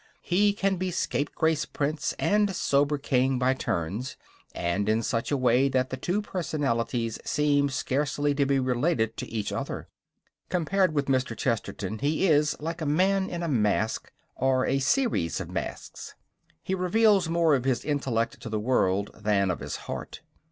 He 0.23 0.53
can 0.53 0.77
be 0.77 0.89
scapegrace 0.89 1.63
prince 1.65 2.15
and 2.17 2.55
sober 2.55 2.97
king 2.97 3.37
by 3.37 3.53
turns, 3.53 4.17
and 4.55 4.89
in 4.89 5.03
such 5.03 5.29
a 5.29 5.37
way 5.37 5.69
that 5.69 5.91
the 5.91 5.95
two 5.95 6.23
personalities 6.23 7.19
seem 7.23 7.69
scarcely 7.69 8.33
to 8.33 8.47
be 8.47 8.59
related 8.59 9.15
to 9.17 9.27
each 9.29 9.51
other. 9.51 9.89
Compared 10.49 10.95
with 10.95 11.05
Mr. 11.05 11.37
Chesterton 11.37 11.99
he 11.99 12.25
is 12.27 12.59
like 12.59 12.81
a 12.81 12.87
man 12.87 13.29
in 13.29 13.43
a 13.43 13.47
mask, 13.47 14.11
or 14.35 14.65
a 14.65 14.79
series 14.79 15.39
of 15.39 15.51
masks. 15.51 16.15
He 16.63 16.73
reveals 16.73 17.29
more 17.29 17.53
of 17.53 17.65
his 17.65 17.85
intellect 17.85 18.41
to 18.41 18.49
the 18.49 18.59
world 18.59 19.11
than 19.13 19.51
of 19.51 19.59
his 19.59 19.75
heart. 19.85 20.21